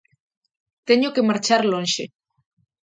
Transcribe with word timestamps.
Teño 0.87 1.09
que 1.15 1.27
marchar 1.29 1.61
lonxe. 1.71 2.03